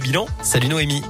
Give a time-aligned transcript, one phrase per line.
[0.00, 1.02] Bilan, salut Noémie.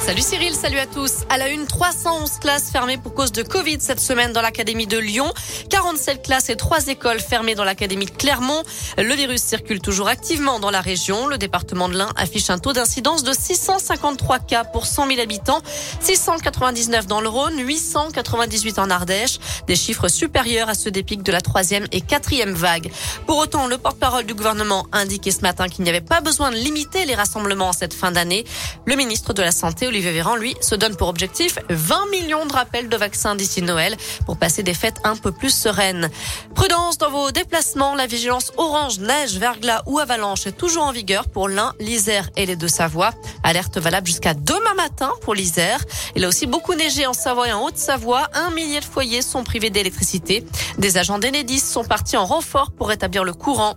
[0.00, 1.18] Salut Cyril, salut à tous.
[1.28, 4.98] À la une, 311 classes fermées pour cause de Covid cette semaine dans l'académie de
[4.98, 5.32] Lyon.
[5.70, 8.64] 47 classes et 3 écoles fermées dans l'académie de Clermont.
[8.98, 11.28] Le virus circule toujours activement dans la région.
[11.28, 15.60] Le département de l'Ain affiche un taux d'incidence de 653 cas pour 100 000 habitants,
[16.00, 19.38] 699 dans le Rhône, 898 en Ardèche.
[19.68, 22.90] Des chiffres supérieurs à ceux des pics de la troisième et quatrième vague.
[23.26, 26.50] Pour autant, le porte-parole du gouvernement a indiqué ce matin qu'il n'y avait pas besoin
[26.50, 28.46] de limiter les rassemblements en cette fin d'année.
[28.86, 32.52] Le ministre de la Santé, Olivier Véran, lui, se donne pour objectif 20 millions de
[32.54, 36.08] rappels de vaccins d'ici Noël pour passer des fêtes un peu plus sereines.
[36.54, 37.96] Prudence dans vos déplacements.
[37.96, 42.46] La vigilance orange, neige, verglas ou avalanche est toujours en vigueur pour l'Ain, l'Isère et
[42.46, 43.10] les Deux-Savoie.
[43.42, 45.84] Alerte valable jusqu'à demain matin pour l'Isère.
[46.16, 48.30] Il a aussi beaucoup neigé en Savoie et en Haute-Savoie.
[48.32, 50.46] Un millier de foyers sont privés d'électricité.
[50.78, 53.74] Des agents d'Enedis sont partis en renfort pour rétablir le courant.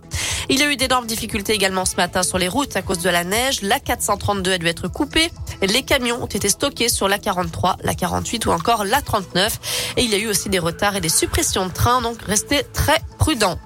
[0.48, 3.10] Il y a eu d'énormes difficultés également ce matin sur les routes à cause de
[3.10, 3.62] la neige.
[3.62, 5.30] La 432 a dû être coupée.
[5.62, 9.94] Les camions ont été stockés sur la 43, la 48 ou encore la 39.
[9.96, 12.62] Et il y a eu aussi des retards et des suppressions de trains, donc restez
[12.72, 13.58] très prudents.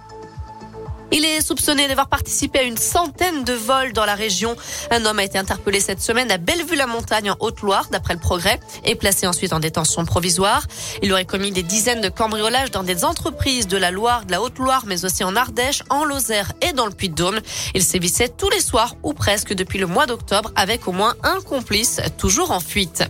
[1.13, 4.57] Il est soupçonné d'avoir participé à une centaine de vols dans la région.
[4.93, 8.95] Un homme a été interpellé cette semaine à Bellevue-la-Montagne en Haute-Loire, d'après le progrès, et
[8.95, 10.67] placé ensuite en détention provisoire.
[11.03, 14.41] Il aurait commis des dizaines de cambriolages dans des entreprises de la Loire, de la
[14.41, 17.41] Haute-Loire, mais aussi en Ardèche, en Lozère et dans le Puy-de-Dôme.
[17.75, 21.41] Il sévissait tous les soirs ou presque depuis le mois d'octobre avec au moins un
[21.41, 23.05] complice toujours en fuite.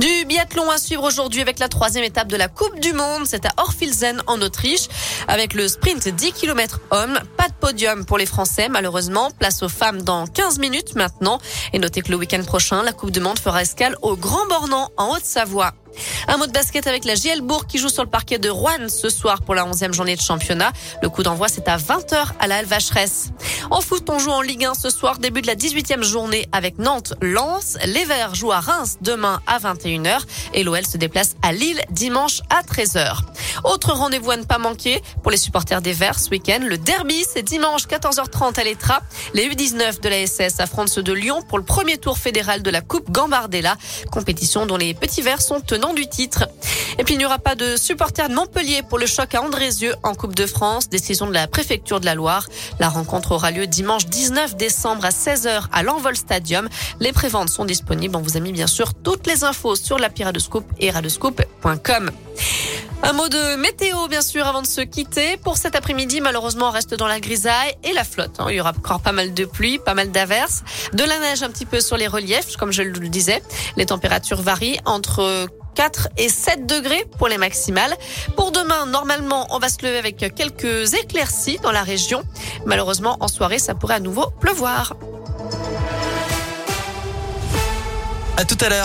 [0.00, 3.24] Du biathlon à suivre aujourd'hui avec la troisième étape de la Coupe du Monde.
[3.26, 4.88] C'est à Orfilsen en Autriche.
[5.28, 9.30] Avec le sprint 10 km hommes, pas de podium pour les Français malheureusement.
[9.38, 11.38] Place aux femmes dans 15 minutes maintenant.
[11.74, 14.88] Et notez que le week-end prochain, la Coupe du Monde fera escale au Grand Bornand
[14.96, 15.74] en Haute-Savoie.
[16.28, 19.08] Un mot de basket avec la Gielbourg qui joue sur le parquet de Rouen ce
[19.08, 20.72] soir pour la 11e journée de championnat.
[21.02, 23.30] Le coup d'envoi, c'est à 20h à la Vacheresse.
[23.70, 26.78] En foot, on joue en Ligue 1 ce soir, début de la 18e journée avec
[26.78, 27.78] Nantes-Lens.
[27.84, 30.20] Les Verts jouent à Reims demain à 21h
[30.54, 33.18] et l'OL se déplace à Lille dimanche à 13h.
[33.64, 36.60] Autre rendez-vous à ne pas manquer pour les supporters des Verts ce week-end.
[36.66, 39.00] Le derby, c'est dimanche 14h30 à l'Etra.
[39.34, 42.70] Les U19 de la SS affrontent ceux de Lyon pour le premier tour fédéral de
[42.70, 43.76] la Coupe Gambardella,
[44.10, 46.48] compétition dont les petits Verts sont tenants du titre.
[46.98, 49.94] Et puis il n'y aura pas de supporters de Montpellier pour le choc à Andrézieux
[50.02, 52.46] en Coupe de France, décision de la préfecture de la Loire.
[52.78, 56.68] La rencontre aura lieu dimanche 19 décembre à 16h à l'Envol Stadium.
[56.98, 58.16] Les préventes sont disponibles.
[58.16, 62.10] On vous a mis bien sûr toutes les infos sur la Scoop et radescoop.com.
[63.02, 65.36] Un mot de météo, bien sûr, avant de se quitter.
[65.38, 68.38] Pour cet après-midi, malheureusement, on reste dans la grisaille et la flotte.
[68.38, 68.46] Hein.
[68.50, 70.62] Il y aura encore pas mal de pluie, pas mal d'averses,
[70.92, 73.42] de la neige un petit peu sur les reliefs, comme je le disais.
[73.76, 77.96] Les températures varient entre 4 et 7 degrés pour les maximales.
[78.36, 82.22] Pour demain, normalement, on va se lever avec quelques éclaircies dans la région.
[82.66, 84.94] Malheureusement, en soirée, ça pourrait à nouveau pleuvoir.
[88.36, 88.78] À tout à l'heure.